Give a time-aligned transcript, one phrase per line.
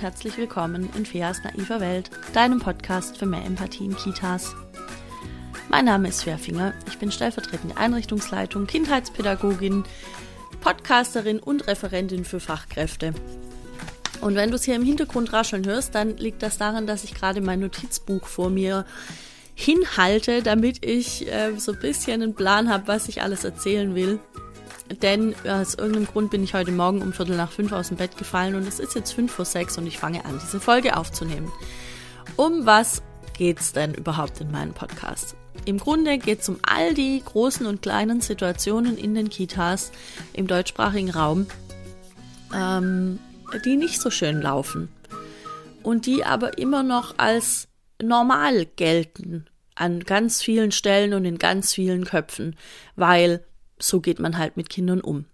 [0.00, 4.54] herzlich willkommen in Feas naiver Welt, deinem Podcast für mehr Empathie in Kitas.
[5.68, 9.84] Mein Name ist Fairfinger, ich bin stellvertretende Einrichtungsleitung, Kindheitspädagogin,
[10.62, 13.12] Podcasterin und Referentin für Fachkräfte.
[14.22, 17.12] Und wenn du es hier im Hintergrund rascheln hörst, dann liegt das daran, dass ich
[17.12, 18.86] gerade mein Notizbuch vor mir
[19.54, 24.18] hinhalte, damit ich äh, so ein bisschen einen Plan habe, was ich alles erzählen will
[25.02, 28.16] denn aus irgendeinem Grund bin ich heute Morgen um Viertel nach fünf aus dem Bett
[28.16, 31.50] gefallen und es ist jetzt fünf vor sechs und ich fange an, diese Folge aufzunehmen.
[32.36, 33.02] Um was
[33.36, 35.36] geht's denn überhaupt in meinem Podcast?
[35.64, 39.92] Im Grunde geht es um all die großen und kleinen Situationen in den Kitas
[40.32, 41.46] im deutschsprachigen Raum,
[42.54, 43.18] ähm,
[43.64, 44.88] die nicht so schön laufen
[45.82, 47.68] und die aber immer noch als
[48.02, 52.56] normal gelten an ganz vielen Stellen und in ganz vielen Köpfen,
[52.96, 53.44] weil
[53.82, 55.26] so geht man halt mit Kindern um.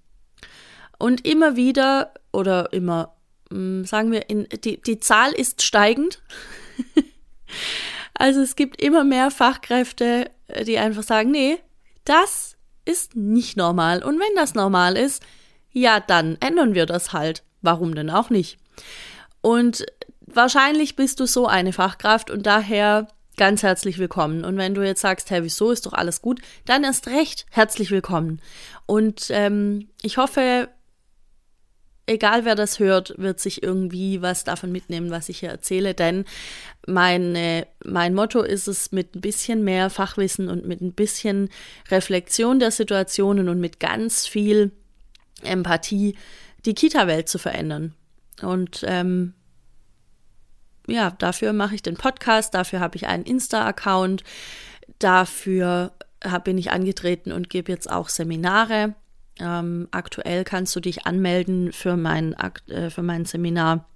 [0.98, 3.14] Und immer wieder oder immer,
[3.50, 6.22] hm, sagen wir, in, die, die Zahl ist steigend.
[8.14, 10.30] also es gibt immer mehr Fachkräfte,
[10.66, 11.58] die einfach sagen, nee,
[12.05, 14.03] das ist nicht normal.
[14.03, 15.22] Und wenn das normal ist,
[15.72, 17.42] ja, dann ändern wir das halt.
[17.60, 18.58] Warum denn auch nicht?
[19.42, 19.84] Und
[20.20, 24.45] wahrscheinlich bist du so eine Fachkraft und daher ganz herzlich willkommen.
[24.45, 27.91] Und wenn du jetzt sagst, hey, wieso ist doch alles gut, dann erst recht herzlich
[27.91, 28.41] willkommen.
[28.87, 30.69] Und ähm, ich hoffe,
[32.06, 36.25] egal wer das hört, wird sich irgendwie was davon mitnehmen, was ich hier erzähle, denn
[36.87, 41.50] meine, mein Motto ist es, mit ein bisschen mehr Fachwissen und mit ein bisschen
[41.91, 44.71] Reflexion der Situationen und mit ganz viel
[45.43, 46.17] Empathie
[46.65, 47.95] die Kita-Welt zu verändern.
[48.43, 49.34] Und ähm,
[50.87, 54.23] ja, dafür mache ich den Podcast, dafür habe ich einen Insta-Account,
[54.98, 55.93] dafür
[56.25, 58.95] hab, bin ich angetreten und gebe jetzt auch Seminare.
[59.39, 62.34] Ähm, aktuell kannst du dich anmelden für mein,
[62.69, 63.87] äh, für mein Seminar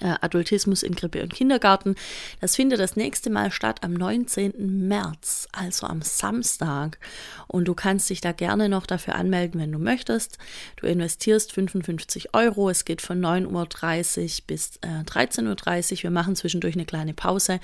[0.00, 1.94] äh, Adultismus in Krippe und Kindergarten.
[2.40, 4.88] Das findet das nächste Mal statt am 19.
[4.88, 6.98] März, also am Samstag.
[7.46, 10.38] Und du kannst dich da gerne noch dafür anmelden, wenn du möchtest.
[10.76, 12.70] Du investierst 55 Euro.
[12.70, 16.02] Es geht von 9.30 Uhr bis äh, 13.30 Uhr.
[16.04, 17.60] Wir machen zwischendurch eine kleine Pause.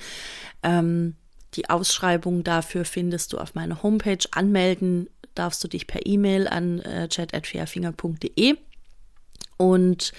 [0.63, 1.15] Ähm,
[1.55, 4.19] die Ausschreibung dafür findest du auf meiner Homepage.
[4.31, 8.57] Anmelden darfst du dich per E-Mail an äh, chat.fairfinger.de.
[9.57, 10.13] Und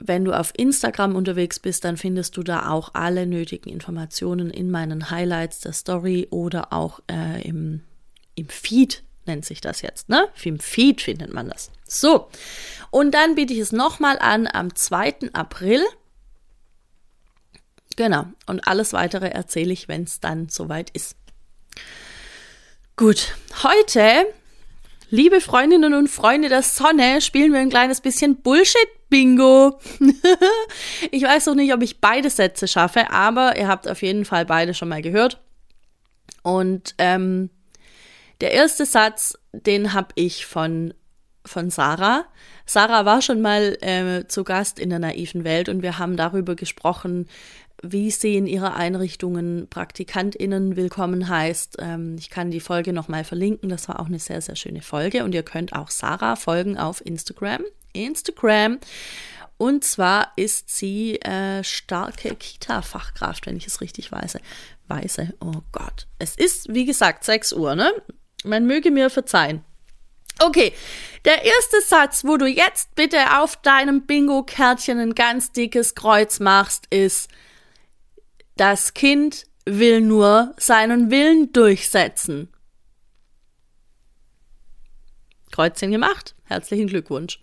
[0.00, 4.70] wenn du auf Instagram unterwegs bist, dann findest du da auch alle nötigen Informationen in
[4.70, 7.82] meinen Highlights der Story oder auch äh, im,
[8.34, 10.28] im Feed nennt sich das jetzt, ne?
[10.42, 11.70] Im Feed findet man das.
[11.86, 12.28] So,
[12.90, 15.32] und dann biete ich es nochmal an am 2.
[15.34, 15.84] April.
[17.96, 21.16] Genau, und alles weitere erzähle ich, wenn es dann soweit ist.
[22.96, 24.26] Gut, heute
[25.10, 29.80] Liebe Freundinnen und Freunde der Sonne, spielen wir ein kleines bisschen Bullshit-Bingo.
[31.10, 34.44] ich weiß noch nicht, ob ich beide Sätze schaffe, aber ihr habt auf jeden Fall
[34.44, 35.40] beide schon mal gehört.
[36.42, 37.48] Und ähm,
[38.42, 40.92] der erste Satz, den habe ich von,
[41.42, 42.26] von Sarah.
[42.66, 46.54] Sarah war schon mal äh, zu Gast in der naiven Welt und wir haben darüber
[46.54, 47.28] gesprochen,
[47.82, 51.76] wie sie in ihrer Einrichtungen PraktikantInnen willkommen heißt.
[51.78, 53.68] Ähm, ich kann die Folge nochmal verlinken.
[53.68, 55.24] Das war auch eine sehr, sehr schöne Folge.
[55.24, 57.62] Und ihr könnt auch Sarah folgen auf Instagram.
[57.92, 58.78] Instagram.
[59.58, 64.38] Und zwar ist sie äh, starke Kita-Fachkraft, wenn ich es richtig weiß.
[64.86, 66.06] Weise, oh Gott.
[66.18, 67.92] Es ist, wie gesagt, 6 Uhr, ne?
[68.44, 69.64] Man möge mir verzeihen.
[70.40, 70.72] Okay,
[71.24, 76.86] der erste Satz, wo du jetzt bitte auf deinem Bingo-Kärtchen ein ganz dickes Kreuz machst,
[76.90, 77.28] ist,
[78.58, 82.48] das Kind will nur seinen Willen durchsetzen.
[85.50, 86.34] Kreuzchen gemacht.
[86.44, 87.40] Herzlichen Glückwunsch.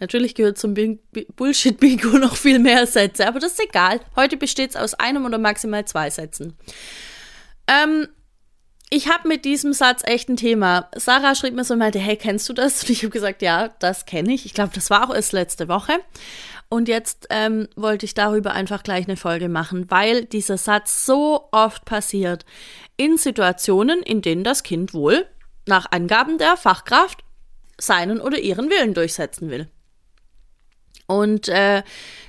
[0.00, 0.74] Natürlich gehört zum
[1.36, 4.00] Bullshit-Bingo noch viel mehr Sätze, aber das ist egal.
[4.16, 6.56] Heute besteht es aus einem oder maximal zwei Sätzen.
[7.66, 8.08] Ähm,
[8.90, 10.90] ich habe mit diesem Satz echt ein Thema.
[10.96, 12.82] Sarah schrieb mir so meinte, hey, kennst du das?
[12.82, 14.46] Und ich habe gesagt, ja, das kenne ich.
[14.46, 16.00] Ich glaube, das war auch erst letzte Woche.
[16.74, 21.48] Und jetzt ähm, wollte ich darüber einfach gleich eine Folge machen, weil dieser Satz so
[21.52, 22.44] oft passiert
[22.96, 25.24] in Situationen, in denen das Kind wohl
[25.66, 27.22] nach Angaben der Fachkraft
[27.78, 29.68] seinen oder ihren Willen durchsetzen will.
[31.06, 31.84] Und äh,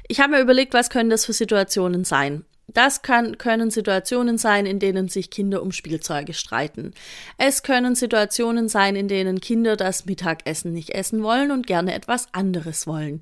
[0.08, 2.46] ich habe mir überlegt, was können das für Situationen sein?
[2.76, 6.94] Das kann, können Situationen sein, in denen sich Kinder um Spielzeuge streiten.
[7.38, 12.28] Es können Situationen sein, in denen Kinder das Mittagessen nicht essen wollen und gerne etwas
[12.34, 13.22] anderes wollen.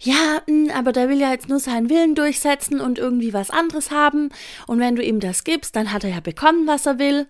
[0.00, 0.40] Ja,
[0.74, 4.30] aber der will ja jetzt nur seinen Willen durchsetzen und irgendwie was anderes haben.
[4.66, 7.26] Und wenn du ihm das gibst, dann hat er ja bekommen, was er will.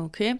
[0.00, 0.36] Okay.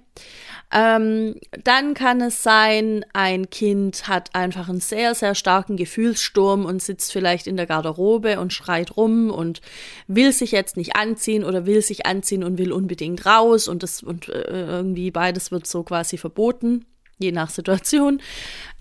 [0.72, 6.82] Ähm, dann kann es sein, ein Kind hat einfach einen sehr, sehr starken Gefühlssturm und
[6.82, 9.60] sitzt vielleicht in der Garderobe und schreit rum und
[10.06, 14.02] will sich jetzt nicht anziehen oder will sich anziehen und will unbedingt raus und das
[14.02, 16.86] und äh, irgendwie beides wird so quasi verboten,
[17.18, 18.22] je nach Situation.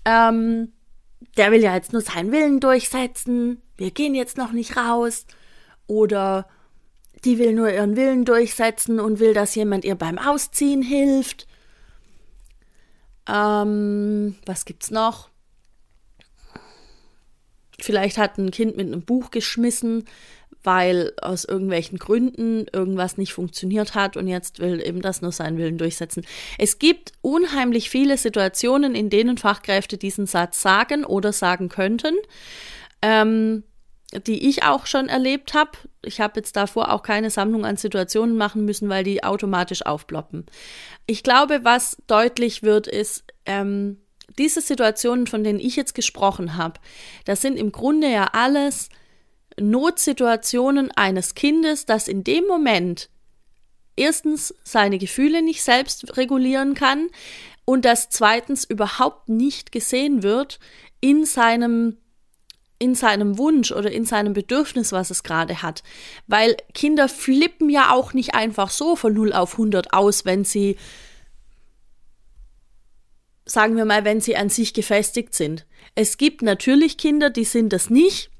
[0.04, 0.72] Ähm,
[1.36, 3.62] der will ja jetzt nur seinen Willen durchsetzen.
[3.76, 5.26] Wir gehen jetzt noch nicht raus.
[5.86, 6.46] Oder
[7.24, 11.46] die will nur ihren Willen durchsetzen und will, dass jemand ihr beim Ausziehen hilft.
[13.28, 15.28] Ähm, was gibt's noch?
[17.78, 20.04] Vielleicht hat ein Kind mit einem Buch geschmissen,
[20.64, 25.58] weil aus irgendwelchen Gründen irgendwas nicht funktioniert hat und jetzt will eben das nur seinen
[25.58, 26.24] Willen durchsetzen.
[26.58, 32.14] Es gibt unheimlich viele Situationen, in denen Fachkräfte diesen Satz sagen oder sagen könnten.
[33.00, 33.64] Ähm,
[34.26, 35.72] die ich auch schon erlebt habe.
[36.02, 40.46] Ich habe jetzt davor auch keine Sammlung an Situationen machen müssen, weil die automatisch aufploppen.
[41.06, 43.98] Ich glaube, was deutlich wird, ist, ähm,
[44.38, 46.80] diese Situationen, von denen ich jetzt gesprochen habe,
[47.24, 48.88] das sind im Grunde ja alles
[49.60, 53.10] Notsituationen eines Kindes, das in dem Moment
[53.96, 57.08] erstens seine Gefühle nicht selbst regulieren kann
[57.64, 60.58] und das zweitens überhaupt nicht gesehen wird
[61.00, 61.98] in seinem
[62.82, 65.84] in seinem Wunsch oder in seinem Bedürfnis, was es gerade hat.
[66.26, 70.76] Weil Kinder flippen ja auch nicht einfach so von 0 auf 100 aus, wenn sie,
[73.44, 75.64] sagen wir mal, wenn sie an sich gefestigt sind.
[75.94, 78.30] Es gibt natürlich Kinder, die sind das nicht,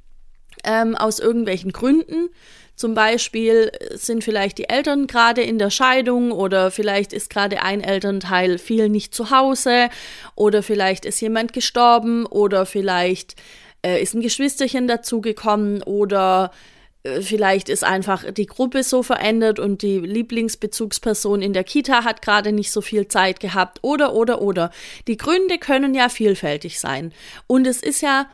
[0.64, 2.28] ähm, aus irgendwelchen Gründen.
[2.74, 7.80] Zum Beispiel sind vielleicht die Eltern gerade in der Scheidung oder vielleicht ist gerade ein
[7.80, 9.88] Elternteil viel nicht zu Hause
[10.34, 13.36] oder vielleicht ist jemand gestorben oder vielleicht
[13.84, 16.50] äh, ist ein Geschwisterchen dazugekommen oder
[17.02, 22.22] äh, vielleicht ist einfach die Gruppe so verändert und die Lieblingsbezugsperson in der Kita hat
[22.22, 24.70] gerade nicht so viel Zeit gehabt oder oder oder.
[25.06, 27.12] Die Gründe können ja vielfältig sein.
[27.46, 28.26] Und es ist ja,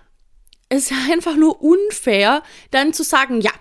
[0.68, 3.52] es ist ja einfach nur unfair, dann zu sagen, ja,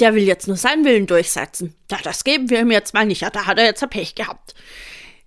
[0.00, 1.74] der will jetzt nur seinen Willen durchsetzen.
[1.90, 3.22] Ja, das geben wir ihm jetzt mal nicht.
[3.22, 4.54] Ja, da hat er jetzt ein Pech gehabt.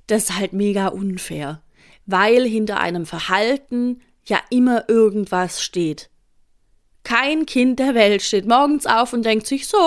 [0.08, 1.62] Das ist halt mega unfair.
[2.06, 6.10] Weil hinter einem Verhalten ja immer irgendwas steht.
[7.04, 9.78] Kein Kind der Welt steht morgens auf und denkt sich so,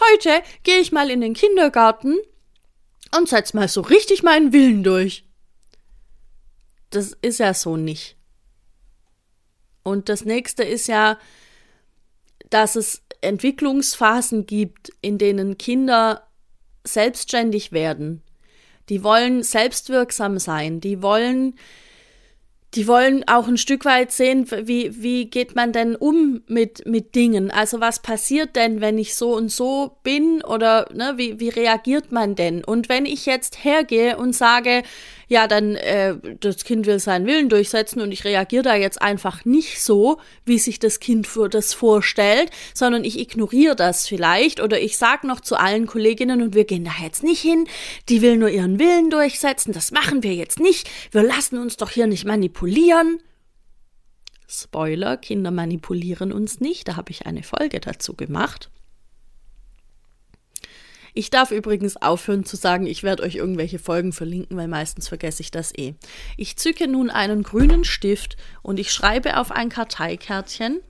[0.00, 2.16] heute gehe ich mal in den Kindergarten
[3.16, 5.24] und setz mal so richtig meinen Willen durch.
[6.90, 8.16] Das ist ja so nicht.
[9.82, 11.18] Und das nächste ist ja,
[12.50, 16.28] dass es Entwicklungsphasen gibt, in denen Kinder
[16.84, 18.22] selbstständig werden.
[18.88, 21.58] Die wollen selbstwirksam sein, die wollen
[22.74, 27.14] die wollen auch ein Stück weit sehen, wie, wie geht man denn um mit, mit
[27.14, 27.50] Dingen?
[27.50, 32.12] Also was passiert denn, wenn ich so und so bin oder ne, wie, wie reagiert
[32.12, 32.62] man denn?
[32.62, 34.82] Und wenn ich jetzt hergehe und sage,
[35.28, 39.44] ja, dann äh, das Kind will seinen Willen durchsetzen und ich reagiere da jetzt einfach
[39.44, 44.80] nicht so, wie sich das Kind für das vorstellt, sondern ich ignoriere das vielleicht oder
[44.80, 47.68] ich sage noch zu allen Kolleginnen und wir gehen da jetzt nicht hin,
[48.08, 51.90] die will nur ihren Willen durchsetzen, das machen wir jetzt nicht, wir lassen uns doch
[51.90, 53.20] hier nicht manipulieren.
[54.50, 58.70] Spoiler, Kinder manipulieren uns nicht, da habe ich eine Folge dazu gemacht.
[61.14, 65.42] Ich darf übrigens aufhören zu sagen, ich werde euch irgendwelche Folgen verlinken, weil meistens vergesse
[65.42, 65.94] ich das eh.
[66.36, 70.80] Ich zücke nun einen grünen Stift und ich schreibe auf ein Karteikärtchen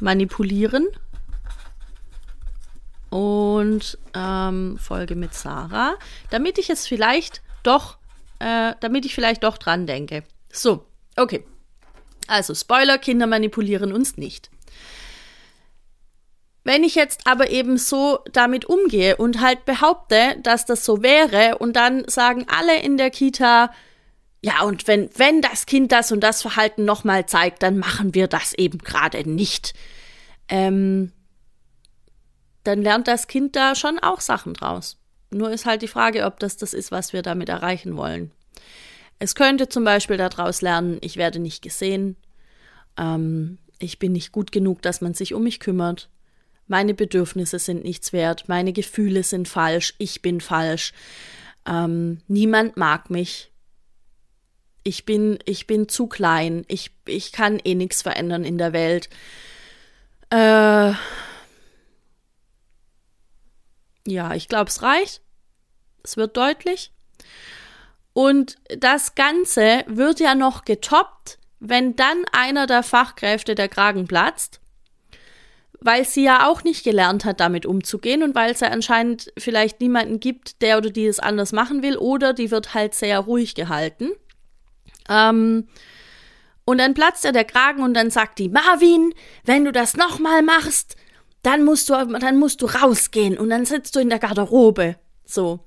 [0.00, 0.86] manipulieren
[3.10, 5.96] und ähm, Folge mit Sarah,
[6.30, 7.98] damit ich es vielleicht doch,
[8.38, 10.24] äh, damit ich vielleicht doch dran denke.
[10.52, 10.86] So,
[11.16, 11.44] okay.
[12.26, 14.50] Also Spoiler, Kinder manipulieren uns nicht.
[16.68, 21.56] Wenn ich jetzt aber eben so damit umgehe und halt behaupte, dass das so wäre
[21.56, 23.72] und dann sagen alle in der Kita,
[24.42, 28.28] ja, und wenn, wenn das Kind das und das Verhalten nochmal zeigt, dann machen wir
[28.28, 29.72] das eben gerade nicht.
[30.50, 31.10] Ähm,
[32.64, 34.98] dann lernt das Kind da schon auch Sachen draus.
[35.30, 38.30] Nur ist halt die Frage, ob das das ist, was wir damit erreichen wollen.
[39.18, 42.16] Es könnte zum Beispiel daraus lernen, ich werde nicht gesehen,
[42.98, 46.10] ähm, ich bin nicht gut genug, dass man sich um mich kümmert,
[46.68, 50.92] meine Bedürfnisse sind nichts wert, meine Gefühle sind falsch, ich bin falsch,
[51.66, 53.50] ähm, niemand mag mich.
[54.84, 59.10] Ich bin, ich bin zu klein, ich, ich kann eh nichts verändern in der Welt.
[60.30, 60.92] Äh,
[64.06, 65.20] ja, ich glaube, es reicht.
[66.02, 66.92] Es wird deutlich.
[68.14, 74.60] Und das Ganze wird ja noch getoppt, wenn dann einer der Fachkräfte der Kragen platzt
[75.80, 79.80] weil sie ja auch nicht gelernt hat, damit umzugehen und weil es ja anscheinend vielleicht
[79.80, 83.54] niemanden gibt, der oder die es anders machen will oder die wird halt sehr ruhig
[83.54, 84.10] gehalten.
[85.08, 85.68] Ähm,
[86.64, 90.42] und dann platzt ja der Kragen und dann sagt die Marvin, wenn du das nochmal
[90.42, 90.96] machst,
[91.42, 94.96] dann musst du, dann musst du rausgehen und dann sitzt du in der Garderobe.
[95.24, 95.60] So.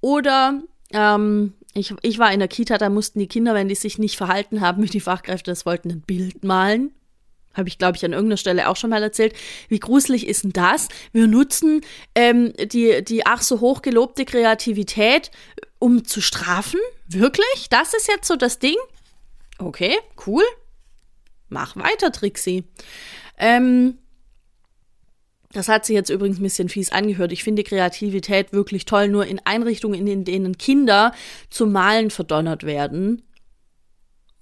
[0.00, 0.60] Oder
[0.92, 4.16] ähm, ich, ich war in der Kita, da mussten die Kinder, wenn die sich nicht
[4.16, 6.92] verhalten haben, wie die Fachkräfte das wollten, ein Bild malen.
[7.58, 9.34] Habe ich, glaube ich, an irgendeiner Stelle auch schon mal erzählt.
[9.68, 10.88] Wie gruselig ist denn das?
[11.12, 11.82] Wir nutzen
[12.14, 15.32] ähm, die, die ach so hoch gelobte Kreativität,
[15.80, 16.78] um zu strafen?
[17.08, 17.68] Wirklich?
[17.68, 18.76] Das ist jetzt so das Ding?
[19.58, 20.44] Okay, cool.
[21.48, 22.62] Mach weiter, Trixie.
[23.38, 23.98] Ähm,
[25.52, 27.32] das hat sich jetzt übrigens ein bisschen fies angehört.
[27.32, 31.12] Ich finde Kreativität wirklich toll, nur in Einrichtungen, in denen Kinder
[31.50, 33.22] zum Malen verdonnert werden.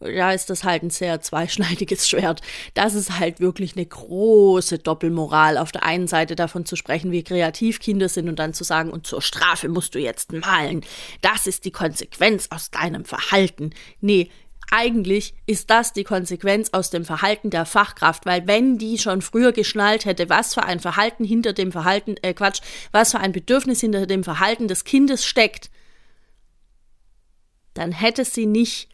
[0.01, 2.43] Ja, ist das halt ein sehr zweischneidiges Schwert.
[2.75, 5.57] Das ist halt wirklich eine große Doppelmoral.
[5.57, 8.91] Auf der einen Seite davon zu sprechen, wie kreativ Kinder sind und dann zu sagen,
[8.91, 10.85] und zur Strafe musst du jetzt malen.
[11.23, 13.71] Das ist die Konsequenz aus deinem Verhalten.
[14.01, 14.31] Nee,
[14.71, 19.53] eigentlich ist das die Konsequenz aus dem Verhalten der Fachkraft, weil wenn die schon früher
[19.53, 22.61] geschnallt hätte, was für ein Verhalten hinter dem Verhalten, äh Quatsch,
[22.91, 25.71] was für ein Bedürfnis hinter dem Verhalten des Kindes steckt,
[27.75, 28.89] dann hätte sie nicht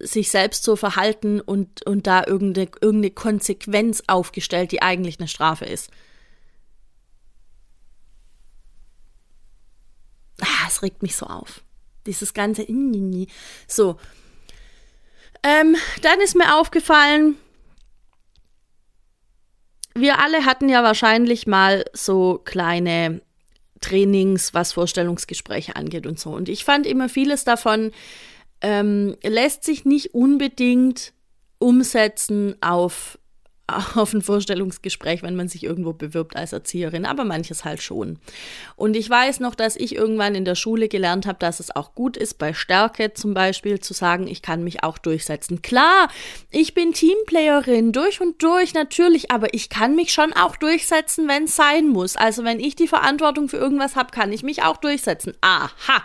[0.00, 5.64] sich selbst so verhalten und, und da irgendeine, irgendeine Konsequenz aufgestellt, die eigentlich eine Strafe
[5.64, 5.90] ist.
[10.40, 11.62] Ah, es regt mich so auf.
[12.06, 12.66] Dieses ganze
[13.66, 13.98] so.
[15.42, 17.36] Ähm, dann ist mir aufgefallen,
[19.94, 23.22] wir alle hatten ja wahrscheinlich mal so kleine
[23.80, 26.30] Trainings, was Vorstellungsgespräche angeht und so.
[26.30, 27.92] Und ich fand immer vieles davon
[28.60, 31.12] ähm, lässt sich nicht unbedingt
[31.58, 33.18] umsetzen auf
[33.94, 38.18] auf ein Vorstellungsgespräch, wenn man sich irgendwo bewirbt als Erzieherin, aber manches halt schon.
[38.76, 41.94] Und ich weiß noch, dass ich irgendwann in der Schule gelernt habe, dass es auch
[41.94, 45.62] gut ist, bei Stärke zum Beispiel zu sagen, ich kann mich auch durchsetzen.
[45.62, 46.08] Klar,
[46.50, 51.44] ich bin Teamplayerin durch und durch natürlich, aber ich kann mich schon auch durchsetzen, wenn
[51.44, 52.16] es sein muss.
[52.16, 55.34] Also wenn ich die Verantwortung für irgendwas habe, kann ich mich auch durchsetzen.
[55.40, 56.02] Aha.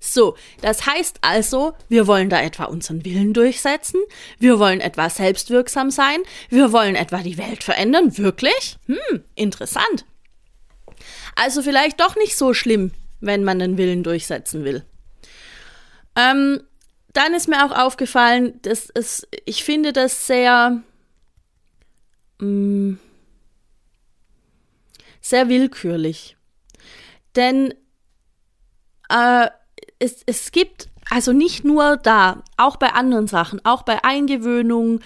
[0.00, 4.00] So, das heißt also, wir wollen da etwa unseren Willen durchsetzen,
[4.38, 8.76] wir wollen etwa selbstwirksam sein, wir wollen etwa die Welt verändern, wirklich?
[8.86, 10.04] Hm, interessant.
[11.34, 14.84] Also vielleicht doch nicht so schlimm, wenn man den Willen durchsetzen will.
[16.16, 16.60] Ähm,
[17.12, 20.82] dann ist mir auch aufgefallen, dass es, ich finde das sehr,
[22.38, 22.98] mh, hm,
[25.20, 26.36] sehr willkürlich.
[27.36, 27.74] Denn
[29.10, 29.48] äh,
[29.98, 35.00] es, es gibt, also nicht nur da, auch bei anderen Sachen, auch bei Eingewöhnung,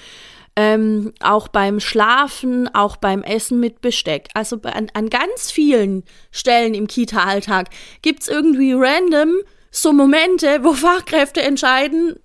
[0.54, 4.28] ähm, auch beim Schlafen, auch beim Essen mit Besteck.
[4.34, 7.70] Also an, an ganz vielen Stellen im Kita-Alltag
[8.02, 9.37] gibt es irgendwie random
[9.70, 12.16] so Momente, wo Fachkräfte entscheiden,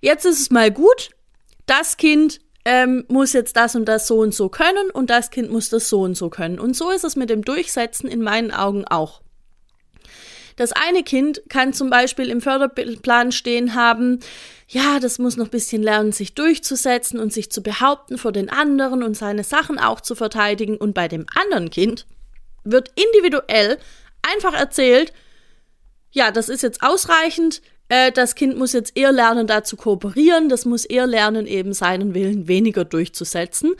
[0.00, 1.10] jetzt ist es mal gut,
[1.66, 5.50] das Kind ähm, muss jetzt das und das so und so können und das Kind
[5.50, 6.58] muss das so und so können.
[6.58, 9.22] Und so ist es mit dem Durchsetzen in meinen Augen auch.
[10.58, 14.18] Das eine Kind kann zum Beispiel im Förderplan stehen haben,
[14.66, 18.50] ja, das muss noch ein bisschen lernen, sich durchzusetzen und sich zu behaupten vor den
[18.50, 20.76] anderen und seine Sachen auch zu verteidigen.
[20.76, 22.06] Und bei dem anderen Kind
[22.64, 23.78] wird individuell
[24.20, 25.12] einfach erzählt,
[26.10, 30.48] ja, das ist jetzt ausreichend, äh, das Kind muss jetzt eher lernen, da zu kooperieren,
[30.48, 33.74] das muss eher lernen, eben seinen Willen weniger durchzusetzen.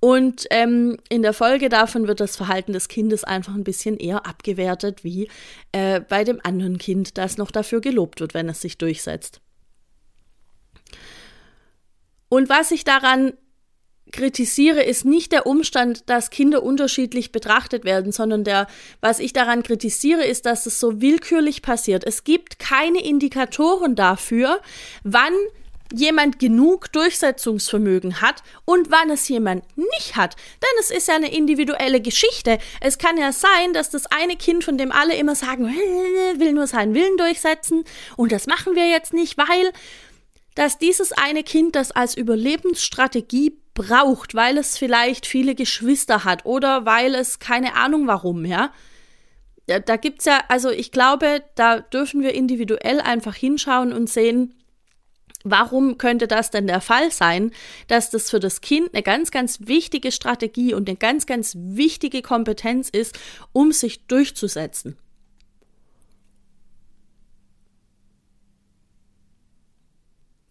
[0.00, 4.26] Und ähm, in der Folge davon wird das Verhalten des Kindes einfach ein bisschen eher
[4.26, 5.28] abgewertet, wie
[5.70, 9.40] äh, bei dem anderen Kind, das noch dafür gelobt wird, wenn es sich durchsetzt.
[12.28, 13.34] Und was ich daran
[14.10, 18.66] kritisiere, ist nicht der Umstand, dass Kinder unterschiedlich betrachtet werden, sondern der,
[19.00, 22.04] was ich daran kritisiere, ist, dass es so willkürlich passiert.
[22.04, 24.60] Es gibt keine Indikatoren dafür,
[25.02, 25.32] wann
[25.94, 30.36] jemand genug Durchsetzungsvermögen hat und wann es jemand nicht hat.
[30.62, 32.58] Denn es ist ja eine individuelle Geschichte.
[32.80, 36.66] Es kann ja sein, dass das eine Kind, von dem alle immer sagen, will nur
[36.66, 37.84] seinen Willen durchsetzen
[38.16, 39.72] und das machen wir jetzt nicht, weil
[40.54, 46.84] dass dieses eine Kind das als Überlebensstrategie braucht, weil es vielleicht viele Geschwister hat oder
[46.84, 48.72] weil es keine Ahnung warum, ja.
[49.66, 54.54] Da, da gibt's ja, also ich glaube, da dürfen wir individuell einfach hinschauen und sehen,
[55.44, 57.50] Warum könnte das denn der Fall sein,
[57.88, 62.22] dass das für das Kind eine ganz, ganz wichtige Strategie und eine ganz, ganz wichtige
[62.22, 63.18] Kompetenz ist,
[63.52, 64.96] um sich durchzusetzen?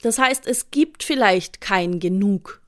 [0.01, 2.60] Das heißt, es gibt vielleicht kein Genug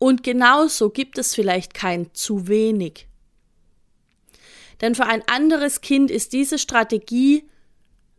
[0.00, 3.06] Und genauso gibt es vielleicht kein zu wenig.
[4.80, 7.44] Denn für ein anderes Kind ist diese Strategie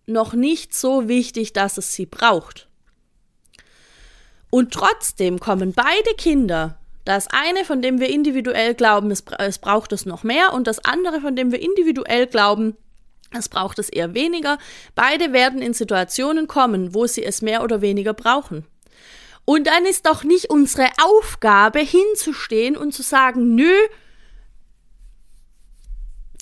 [0.05, 2.69] noch nicht so wichtig, dass es sie braucht.
[4.51, 10.05] Und trotzdem kommen beide Kinder, das eine, von dem wir individuell glauben, es, braucht es
[10.05, 12.77] noch mehr, und das andere, von dem wir individuell glauben,
[13.35, 14.59] es braucht es eher weniger.
[14.93, 18.67] Beide werden in Situationen kommen, wo sie es mehr oder weniger brauchen.
[19.45, 23.73] Und dann ist doch nicht unsere Aufgabe, hinzustehen und zu sagen, nö,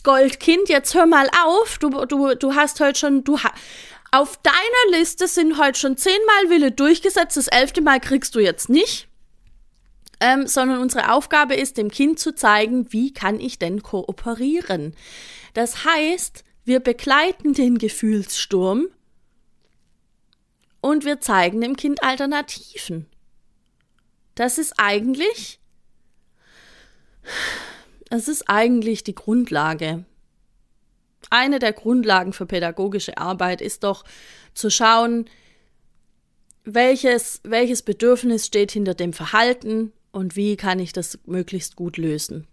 [0.03, 3.38] Goldkind, jetzt hör mal auf, du, du, du hast heute schon, du
[4.12, 8.70] auf deiner Liste sind heute schon zehnmal Wille durchgesetzt, das elfte Mal kriegst du jetzt
[8.70, 9.08] nicht.
[10.22, 14.94] Ähm, sondern unsere Aufgabe ist, dem Kind zu zeigen, wie kann ich denn kooperieren.
[15.53, 18.88] Das heißt, wir begleiten den Gefühlssturm
[20.81, 23.05] und wir zeigen dem Kind Alternativen.
[24.36, 25.59] Das ist eigentlich,
[28.09, 30.05] das ist eigentlich die Grundlage.
[31.29, 34.05] Eine der Grundlagen für pädagogische Arbeit ist doch
[34.53, 35.29] zu schauen,
[36.63, 42.48] welches, welches Bedürfnis steht hinter dem Verhalten und wie kann ich das möglichst gut lösen.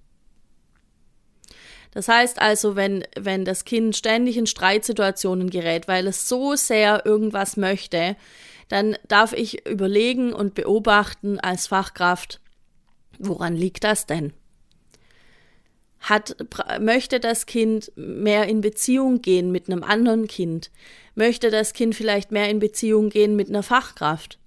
[1.96, 7.06] Das heißt also, wenn, wenn das Kind ständig in Streitsituationen gerät, weil es so sehr
[7.06, 8.16] irgendwas möchte,
[8.68, 12.42] dann darf ich überlegen und beobachten als Fachkraft,
[13.18, 14.34] woran liegt das denn?
[16.00, 16.36] Hat,
[16.80, 20.70] möchte das Kind mehr in Beziehung gehen mit einem anderen Kind?
[21.14, 24.38] Möchte das Kind vielleicht mehr in Beziehung gehen mit einer Fachkraft?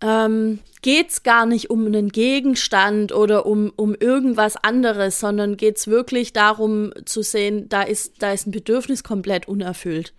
[0.00, 5.76] Ähm, geht es gar nicht um einen Gegenstand oder um, um irgendwas anderes, sondern geht
[5.76, 10.14] es wirklich darum zu sehen, da ist, da ist ein Bedürfnis komplett unerfüllt.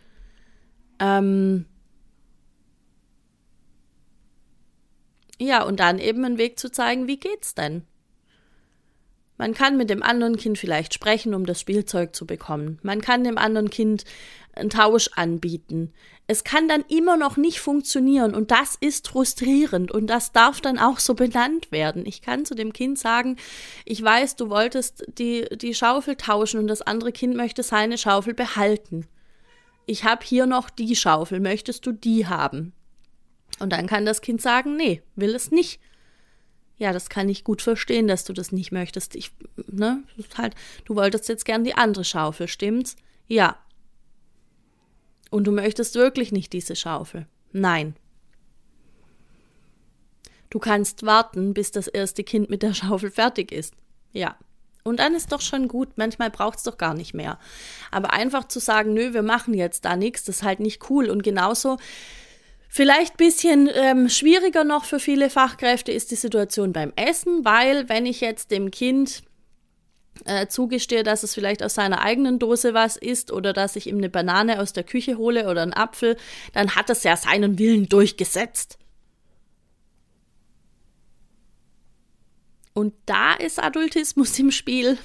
[1.00, 1.66] Ähm
[5.40, 7.84] ja, und dann eben einen Weg zu zeigen, wie geht's denn?
[9.42, 12.78] Man kann mit dem anderen Kind vielleicht sprechen, um das Spielzeug zu bekommen.
[12.84, 14.06] Man kann dem anderen Kind
[14.54, 15.94] einen Tausch anbieten.
[16.28, 20.80] Es kann dann immer noch nicht funktionieren und das ist frustrierend und das darf dann
[20.80, 22.06] auch so benannt werden.
[22.06, 23.38] Ich kann zu dem Kind sagen,
[23.86, 28.34] ich weiß, du wolltest die, die Schaufel tauschen und das andere Kind möchte seine Schaufel
[28.34, 29.08] behalten.
[29.86, 32.74] Ich habe hier noch die Schaufel, möchtest du die haben?
[33.60, 35.80] Und dann kann das Kind sagen, nee, will es nicht.
[36.78, 39.16] Ja, das kann ich gut verstehen, dass du das nicht möchtest.
[39.16, 39.32] Ich,
[39.68, 40.04] ne,
[40.36, 42.96] halt, du wolltest jetzt gern die andere Schaufel, stimmt's?
[43.28, 43.60] Ja,
[45.32, 47.26] und du möchtest wirklich nicht diese Schaufel.
[47.52, 47.96] Nein.
[50.52, 53.74] Du kannst warten, bis das erste Kind mit der Schaufel fertig ist.
[54.12, 54.38] Ja.
[54.84, 55.90] Und dann ist doch schon gut.
[55.96, 57.40] Manchmal braucht es doch gar nicht mehr.
[57.92, 61.10] Aber einfach zu sagen, nö, wir machen jetzt da nichts, das ist halt nicht cool.
[61.10, 61.78] Und genauso,
[62.68, 68.06] vielleicht bisschen ähm, schwieriger noch für viele Fachkräfte ist die Situation beim Essen, weil wenn
[68.06, 69.24] ich jetzt dem Kind
[70.26, 73.98] äh, zugestehe, dass es vielleicht aus seiner eigenen Dose was isst oder dass ich ihm
[73.98, 76.18] eine Banane aus der Küche hole oder einen Apfel,
[76.54, 78.78] dann hat es ja seinen Willen durchgesetzt.
[82.74, 84.98] Und da ist Adultismus im Spiel.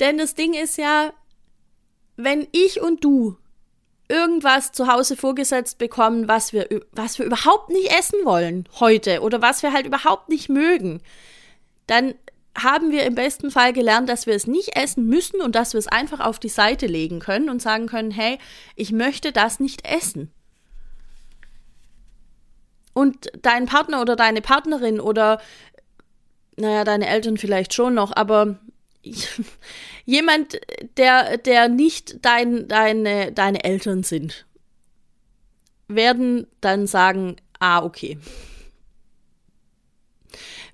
[0.00, 1.12] Denn das Ding ist ja,
[2.16, 3.36] wenn ich und du
[4.08, 9.42] irgendwas zu Hause vorgesetzt bekommen, was wir, was wir überhaupt nicht essen wollen heute oder
[9.42, 11.02] was wir halt überhaupt nicht mögen,
[11.86, 12.14] dann
[12.56, 15.78] haben wir im besten Fall gelernt, dass wir es nicht essen müssen und dass wir
[15.78, 18.38] es einfach auf die Seite legen können und sagen können, hey,
[18.74, 20.30] ich möchte das nicht essen.
[22.94, 25.38] Und dein Partner oder deine Partnerin oder,
[26.56, 28.58] naja, deine Eltern vielleicht schon noch, aber
[30.06, 30.58] jemand,
[30.96, 34.46] der, der nicht dein, deine, deine Eltern sind,
[35.88, 38.18] werden dann sagen, ah, okay.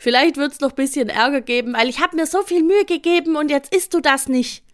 [0.02, 2.84] Vielleicht wird es noch ein bisschen Ärger geben, weil ich habe mir so viel Mühe
[2.84, 4.64] gegeben und jetzt isst du das nicht.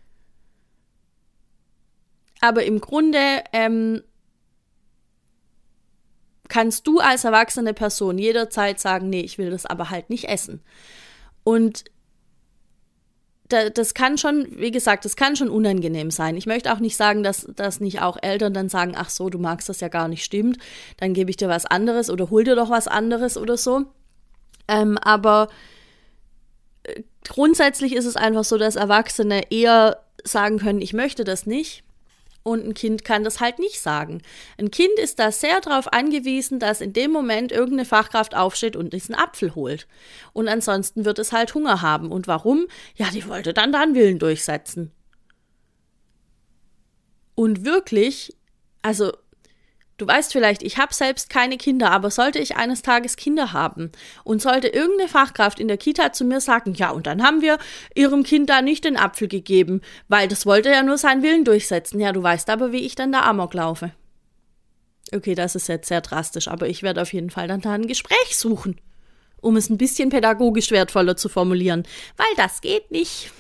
[2.41, 4.03] Aber im Grunde ähm,
[6.49, 10.63] kannst du als erwachsene Person jederzeit sagen, nee, ich will das aber halt nicht essen.
[11.45, 11.85] Und
[13.49, 16.39] das kann schon, wie gesagt, das kann schon unangenehm sein.
[16.39, 19.39] Ich möchte auch nicht sagen, dass, dass nicht auch Eltern dann sagen, ach so, du
[19.39, 20.57] magst das ja gar nicht, stimmt,
[20.97, 23.93] dann gebe ich dir was anderes oder hol dir doch was anderes oder so.
[24.69, 25.49] Ähm, aber
[26.85, 31.85] äh, grundsätzlich ist es einfach so, dass Erwachsene eher sagen können, ich möchte das nicht.
[32.45, 34.23] Und ein Kind kann das halt nicht sagen.
[34.59, 38.95] Ein Kind ist da sehr darauf angewiesen, dass in dem Moment irgendeine Fachkraft aufsteht und
[38.95, 39.87] diesen Apfel holt.
[40.33, 42.11] Und ansonsten wird es halt Hunger haben.
[42.11, 42.67] Und warum?
[42.95, 44.93] Ja, die wollte dann dann Willen durchsetzen.
[47.35, 48.35] Und wirklich,
[48.81, 49.13] also
[49.99, 53.91] Du weißt vielleicht, ich habe selbst keine Kinder, aber sollte ich eines Tages Kinder haben
[54.23, 57.59] und sollte irgendeine Fachkraft in der Kita zu mir sagen, ja, und dann haben wir
[57.97, 61.99] ihrem Kind da nicht den Apfel gegeben, weil das wollte ja nur seinen Willen durchsetzen.
[61.99, 63.91] Ja, du weißt aber, wie ich dann da Amok laufe.
[65.13, 67.89] Okay, das ist jetzt sehr drastisch, aber ich werde auf jeden Fall dann da ein
[67.89, 68.81] Gespräch suchen,
[69.41, 71.83] um es ein bisschen pädagogisch wertvoller zu formulieren,
[72.17, 73.33] weil das geht nicht.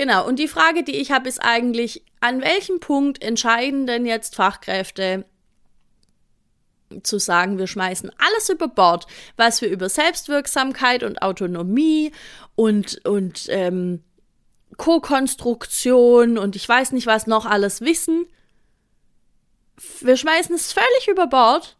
[0.00, 4.34] Genau, und die Frage, die ich habe, ist eigentlich, an welchem Punkt entscheiden denn jetzt
[4.34, 5.26] Fachkräfte
[7.02, 12.12] zu sagen, wir schmeißen alles über Bord, was wir über Selbstwirksamkeit und Autonomie
[12.54, 14.02] und, und ähm,
[14.78, 18.24] Co-Konstruktion und ich weiß nicht, was noch alles wissen.
[20.00, 21.76] Wir schmeißen es völlig über Bord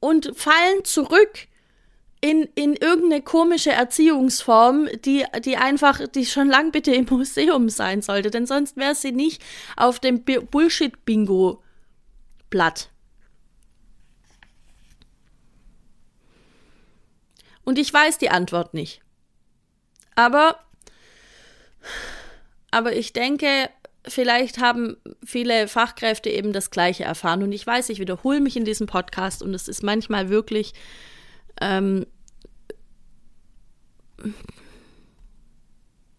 [0.00, 1.46] und fallen zurück
[2.20, 8.02] in, in irgendeine komische Erziehungsform, die, die einfach, die schon lang bitte im Museum sein
[8.02, 9.42] sollte, denn sonst wäre sie nicht
[9.76, 12.90] auf dem Bullshit-Bingo-Blatt.
[17.64, 19.00] Und ich weiß die Antwort nicht.
[20.16, 20.58] Aber,
[22.70, 23.68] aber ich denke,
[24.06, 27.42] vielleicht haben viele Fachkräfte eben das Gleiche erfahren.
[27.42, 30.72] Und ich weiß, ich wiederhole mich in diesem Podcast und es ist manchmal wirklich
[31.60, 32.06] ähm,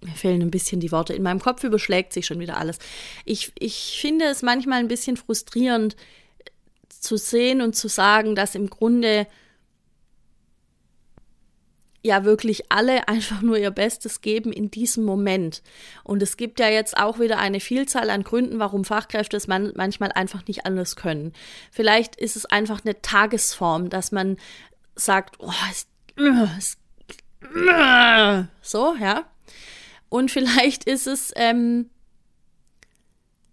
[0.01, 1.13] mir fehlen ein bisschen die Worte.
[1.13, 2.79] In meinem Kopf überschlägt sich schon wieder alles.
[3.25, 5.95] Ich, ich finde es manchmal ein bisschen frustrierend
[6.87, 9.27] zu sehen und zu sagen, dass im Grunde
[12.01, 15.61] ja wirklich alle einfach nur ihr Bestes geben in diesem Moment.
[16.03, 19.73] Und es gibt ja jetzt auch wieder eine Vielzahl an Gründen, warum Fachkräfte es man
[19.75, 21.33] manchmal einfach nicht anders können.
[21.71, 24.37] Vielleicht ist es einfach eine Tagesform, dass man
[24.99, 25.87] sagt, oh, es,
[26.57, 26.77] es,
[28.61, 29.23] so, ja.
[30.09, 31.89] Und vielleicht ist es, ähm,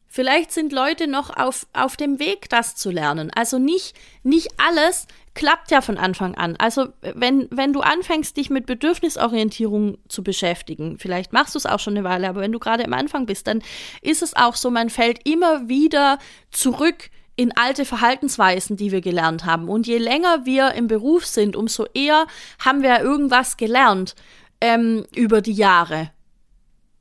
[0.08, 3.30] vielleicht sind Leute noch auf, auf dem Weg, das zu lernen.
[3.34, 6.56] Also nicht, nicht alles klappt ja von Anfang an.
[6.56, 11.78] Also wenn, wenn du anfängst, dich mit Bedürfnisorientierung zu beschäftigen, vielleicht machst du es auch
[11.78, 13.62] schon eine Weile, aber wenn du gerade am Anfang bist, dann
[14.00, 16.18] ist es auch so, man fällt immer wieder
[16.50, 19.68] zurück in alte Verhaltensweisen, die wir gelernt haben.
[19.68, 22.26] Und je länger wir im Beruf sind, umso eher
[22.58, 24.14] haben wir irgendwas gelernt
[24.60, 26.10] ähm, über die Jahre,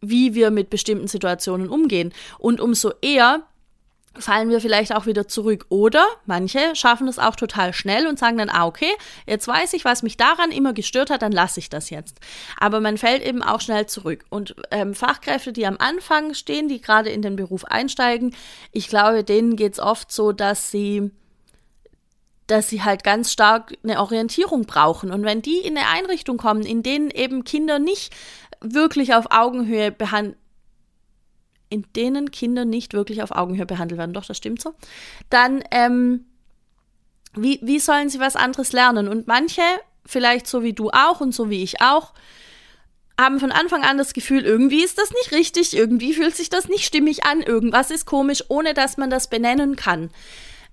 [0.01, 2.13] wie wir mit bestimmten Situationen umgehen.
[2.37, 3.43] Und umso eher
[4.19, 5.65] fallen wir vielleicht auch wieder zurück.
[5.69, 8.91] Oder manche schaffen es auch total schnell und sagen dann, ah, okay,
[9.25, 12.19] jetzt weiß ich, was mich daran immer gestört hat, dann lasse ich das jetzt.
[12.57, 14.25] Aber man fällt eben auch schnell zurück.
[14.29, 18.35] Und ähm, Fachkräfte, die am Anfang stehen, die gerade in den Beruf einsteigen,
[18.71, 21.11] ich glaube, denen geht es oft so, dass sie
[22.47, 25.11] dass sie halt ganz stark eine Orientierung brauchen.
[25.11, 28.13] Und wenn die in eine Einrichtung kommen, in denen eben Kinder nicht
[28.61, 30.37] wirklich auf Augenhöhe behandelt
[31.75, 34.73] in denen Kinder nicht wirklich auf Augenhöhe behandelt werden, doch, das stimmt so,
[35.29, 36.25] dann, ähm,
[37.35, 39.09] wie, wie sollen sie was anderes lernen?
[39.09, 39.61] Und manche,
[40.05, 42.13] vielleicht so wie du auch und so wie ich auch,
[43.19, 46.69] haben von Anfang an das Gefühl, irgendwie ist das nicht richtig, irgendwie fühlt sich das
[46.69, 50.11] nicht stimmig an, irgendwas ist komisch, ohne dass man das benennen kann.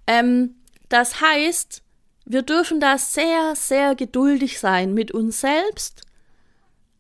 [0.07, 0.55] Ähm,
[0.89, 1.83] das heißt,
[2.25, 6.03] wir dürfen da sehr, sehr geduldig sein mit uns selbst,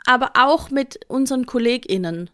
[0.07, 2.31] aber auch mit unseren KollegInnen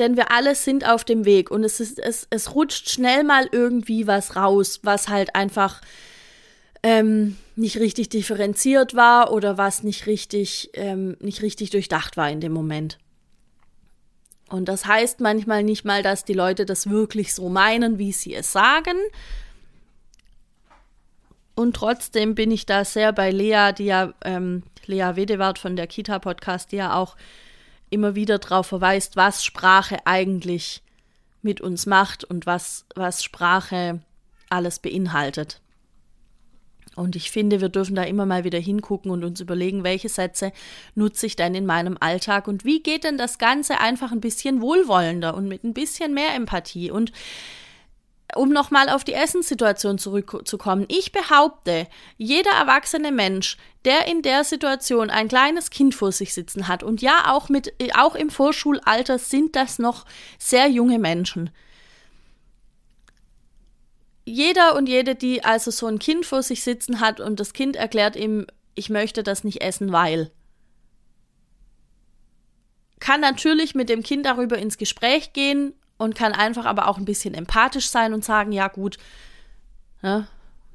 [0.00, 3.48] denn wir alle sind auf dem Weg und es, ist, es, es rutscht schnell mal
[3.52, 5.80] irgendwie was raus, was halt einfach
[6.82, 12.40] ähm, nicht richtig differenziert war oder was nicht richtig, ähm, nicht richtig durchdacht war in
[12.40, 12.98] dem Moment.
[14.48, 18.34] Und das heißt manchmal nicht mal, dass die Leute das wirklich so meinen, wie sie
[18.34, 18.96] es sagen.
[21.54, 25.86] Und trotzdem bin ich da sehr bei Lea, die ja, ähm, Lea Wedewart von der
[25.86, 27.16] Kita-Podcast, die ja auch
[27.90, 30.82] immer wieder darauf verweist, was Sprache eigentlich
[31.42, 34.00] mit uns macht und was, was Sprache
[34.48, 35.60] alles beinhaltet.
[36.96, 40.52] Und ich finde, wir dürfen da immer mal wieder hingucken und uns überlegen, welche Sätze
[40.94, 44.60] nutze ich denn in meinem Alltag und wie geht denn das Ganze einfach ein bisschen
[44.60, 46.90] wohlwollender und mit ein bisschen mehr Empathie.
[46.90, 47.12] Und
[48.36, 55.10] um nochmal auf die Essenssituation zurückzukommen, ich behaupte, jeder erwachsene Mensch, der in der Situation
[55.10, 59.56] ein kleines Kind vor sich sitzen hat, und ja, auch mit, auch im Vorschulalter sind
[59.56, 60.04] das noch
[60.38, 61.50] sehr junge Menschen.
[64.24, 67.76] Jeder und jede, die also so ein Kind vor sich sitzen hat und das Kind
[67.76, 70.30] erklärt ihm, ich möchte das nicht essen, weil,
[73.00, 77.04] kann natürlich mit dem Kind darüber ins Gespräch gehen und kann einfach aber auch ein
[77.04, 78.96] bisschen empathisch sein und sagen, ja gut,
[80.02, 80.26] ne,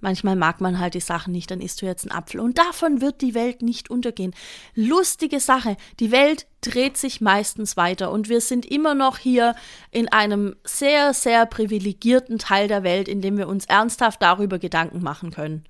[0.01, 2.39] Manchmal mag man halt die Sachen nicht, dann isst du jetzt einen Apfel.
[2.39, 4.35] Und davon wird die Welt nicht untergehen.
[4.75, 5.77] Lustige Sache.
[5.99, 9.55] Die Welt dreht sich meistens weiter und wir sind immer noch hier
[9.89, 15.01] in einem sehr, sehr privilegierten Teil der Welt, in dem wir uns ernsthaft darüber Gedanken
[15.01, 15.63] machen können.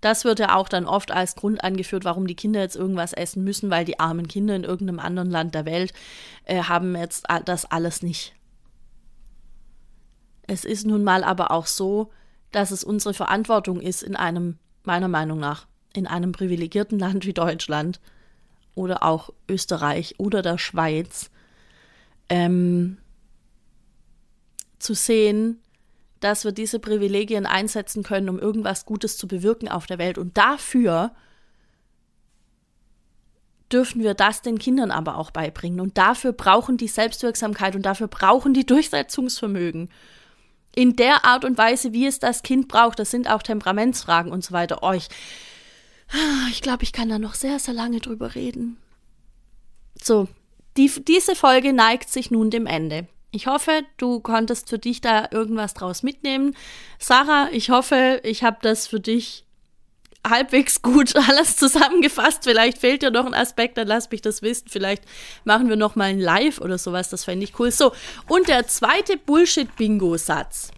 [0.00, 3.44] Das wird ja auch dann oft als Grund angeführt, warum die Kinder jetzt irgendwas essen
[3.44, 5.92] müssen, weil die armen Kinder in irgendeinem anderen Land der Welt
[6.44, 8.34] äh, haben jetzt das alles nicht.
[10.46, 12.10] Es ist nun mal aber auch so,
[12.50, 17.34] dass es unsere Verantwortung ist, in einem, meiner Meinung nach, in einem privilegierten Land wie
[17.34, 18.00] Deutschland
[18.74, 21.30] oder auch Österreich oder der Schweiz,
[22.28, 22.98] ähm,
[24.78, 25.60] zu sehen,
[26.20, 30.18] dass wir diese Privilegien einsetzen können, um irgendwas Gutes zu bewirken auf der Welt.
[30.18, 31.12] Und dafür
[33.72, 35.80] dürfen wir das den Kindern aber auch beibringen.
[35.80, 39.88] Und dafür brauchen die Selbstwirksamkeit und dafür brauchen die Durchsetzungsvermögen.
[40.74, 42.98] In der Art und Weise, wie es das Kind braucht.
[42.98, 44.80] Das sind auch Temperamentsfragen und so weiter.
[44.82, 45.08] Oh, ich,
[46.50, 48.76] ich glaube, ich kann da noch sehr, sehr lange drüber reden.
[50.00, 50.28] So,
[50.76, 53.08] die, diese Folge neigt sich nun dem Ende.
[53.32, 56.56] Ich hoffe, du konntest für dich da irgendwas draus mitnehmen.
[56.98, 59.44] Sarah, ich hoffe, ich habe das für dich
[60.26, 62.44] halbwegs gut alles zusammengefasst.
[62.44, 64.68] Vielleicht fehlt dir noch ein Aspekt, dann lass mich das wissen.
[64.68, 65.04] Vielleicht
[65.44, 67.70] machen wir noch mal ein Live oder sowas, das fände ich cool.
[67.70, 67.92] So,
[68.26, 70.72] und der zweite Bullshit-Bingo-Satz,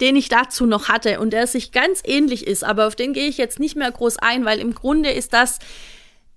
[0.00, 3.28] den ich dazu noch hatte und der sich ganz ähnlich ist, aber auf den gehe
[3.28, 5.58] ich jetzt nicht mehr groß ein, weil im Grunde ist das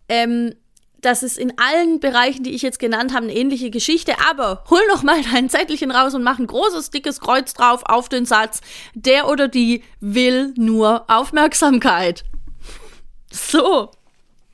[0.09, 0.55] ähm,
[1.03, 4.15] das ist in allen Bereichen, die ich jetzt genannt habe, eine ähnliche Geschichte.
[4.29, 8.09] Aber hol noch mal dein Zettelchen raus und mach ein großes, dickes Kreuz drauf auf
[8.09, 8.61] den Satz.
[8.93, 12.23] Der oder die will nur Aufmerksamkeit.
[13.31, 13.91] So.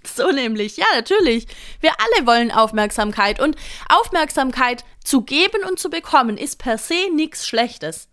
[0.04, 0.78] So nämlich.
[0.78, 1.46] Ja, natürlich.
[1.82, 3.40] Wir alle wollen Aufmerksamkeit.
[3.40, 3.56] Und
[3.88, 8.08] Aufmerksamkeit zu geben und zu bekommen ist per se nichts Schlechtes.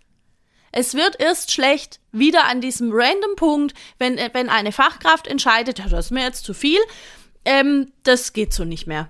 [0.72, 5.88] Es wird erst schlecht wieder an diesem random Punkt, wenn, wenn eine Fachkraft entscheidet, ja,
[5.88, 6.80] das ist mir jetzt zu viel
[7.46, 9.08] ähm, das geht so nicht mehr.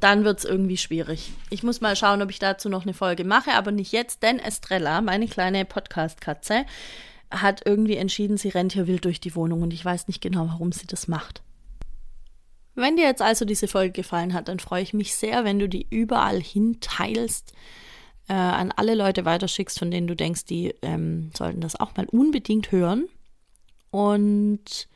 [0.00, 1.32] Dann wird es irgendwie schwierig.
[1.48, 4.38] Ich muss mal schauen, ob ich dazu noch eine Folge mache, aber nicht jetzt, denn
[4.38, 6.66] Estrella, meine kleine Podcast-Katze,
[7.30, 10.46] hat irgendwie entschieden, sie rennt hier wild durch die Wohnung und ich weiß nicht genau,
[10.46, 11.42] warum sie das macht.
[12.74, 15.68] Wenn dir jetzt also diese Folge gefallen hat, dann freue ich mich sehr, wenn du
[15.68, 17.54] die überall hin teilst,
[18.28, 22.06] äh, an alle Leute weiterschickst, von denen du denkst, die ähm, sollten das auch mal
[22.06, 23.08] unbedingt hören.
[23.90, 24.88] Und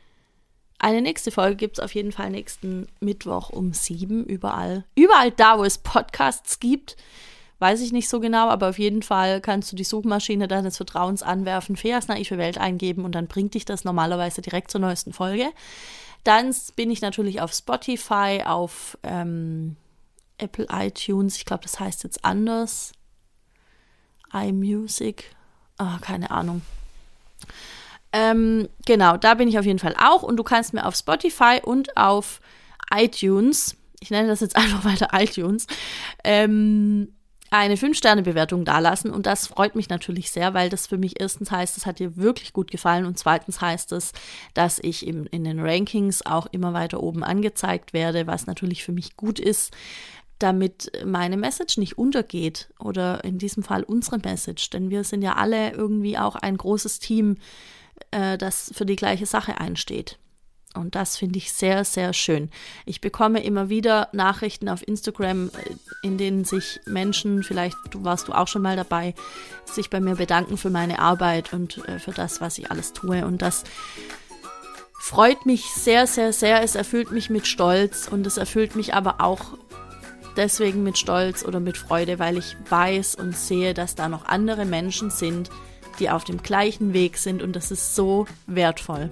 [0.79, 4.85] eine nächste Folge gibt es auf jeden Fall nächsten Mittwoch um sieben, überall.
[4.95, 6.95] Überall da, wo es Podcasts gibt.
[7.59, 11.21] Weiß ich nicht so genau, aber auf jeden Fall kannst du die Suchmaschine deines Vertrauens
[11.21, 15.49] anwerfen, Feas naive Welt eingeben und dann bringt dich das normalerweise direkt zur neuesten Folge.
[16.23, 19.75] Dann bin ich natürlich auf Spotify, auf ähm,
[20.37, 22.93] Apple iTunes, ich glaube, das heißt jetzt anders.
[24.31, 25.35] iMusic,
[25.77, 26.61] ah, keine Ahnung.
[28.11, 30.23] Ähm, genau, da bin ich auf jeden Fall auch.
[30.23, 32.41] Und du kannst mir auf Spotify und auf
[32.93, 35.67] iTunes, ich nenne das jetzt einfach weiter iTunes,
[36.23, 37.13] ähm,
[37.51, 39.11] eine 5-Sterne-Bewertung dalassen.
[39.11, 42.15] Und das freut mich natürlich sehr, weil das für mich erstens heißt, es hat dir
[42.15, 43.05] wirklich gut gefallen.
[43.05, 44.11] Und zweitens heißt es,
[44.53, 48.91] dass ich im, in den Rankings auch immer weiter oben angezeigt werde, was natürlich für
[48.91, 49.73] mich gut ist,
[50.37, 55.33] damit meine Message nicht untergeht oder in diesem Fall unsere Message, denn wir sind ja
[55.33, 57.37] alle irgendwie auch ein großes Team,
[58.11, 60.17] äh, das für die gleiche Sache einsteht.
[60.75, 62.51] Und das finde ich sehr, sehr schön.
[62.85, 68.33] Ich bekomme immer wieder Nachrichten auf Instagram, äh, in denen sich Menschen, vielleicht warst du
[68.33, 69.15] auch schon mal dabei,
[69.65, 73.25] sich bei mir bedanken für meine Arbeit und äh, für das, was ich alles tue.
[73.25, 73.63] Und das
[75.01, 76.61] freut mich sehr, sehr, sehr.
[76.61, 79.57] Es erfüllt mich mit Stolz und es erfüllt mich aber auch
[80.37, 84.65] deswegen mit Stolz oder mit Freude, weil ich weiß und sehe, dass da noch andere
[84.65, 85.49] Menschen sind,
[85.99, 89.11] die auf dem gleichen Weg sind und das ist so wertvoll.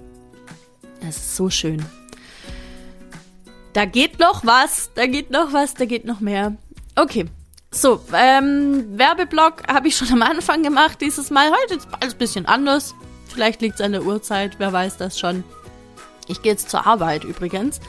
[1.00, 1.84] Das ist so schön.
[3.72, 6.56] Da geht noch was, da geht noch was, da geht noch mehr.
[6.96, 7.26] Okay,
[7.70, 11.50] so, ähm, Werbeblock habe ich schon am Anfang gemacht dieses Mal.
[11.50, 12.94] Heute ist alles ein bisschen anders.
[13.28, 15.44] Vielleicht liegt es an der Uhrzeit, wer weiß das schon.
[16.26, 17.80] Ich gehe jetzt zur Arbeit übrigens.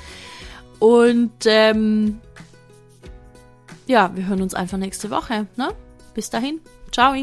[0.80, 2.20] Und ähm,
[3.88, 5.48] ja, wir hören uns einfach nächste Woche.
[5.56, 5.70] Ne?
[6.14, 6.60] Bis dahin.
[6.92, 7.14] Ciao.